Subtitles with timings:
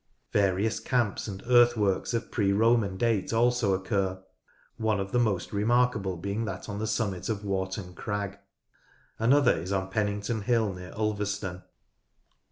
[0.33, 4.19] Various camps and earthworks of pre Roman date also occur,
[4.77, 8.39] one of the most remarkable being that on the summit of Warton Crag:
[9.19, 11.61] another is on Pennington Hill near Ulverston.